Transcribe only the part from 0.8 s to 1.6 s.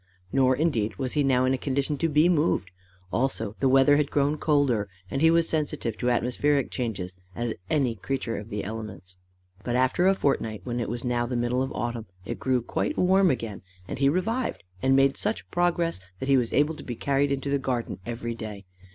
was he now in a